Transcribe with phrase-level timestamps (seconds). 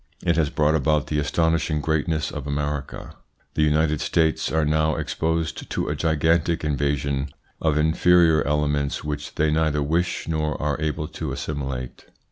[0.25, 3.13] It has brought about the astonishing greatness of America.
[3.53, 7.29] The United States are now exposed to a gigantic invasion
[7.61, 12.05] of inferior elements which they neither wish nor are able to assimilate.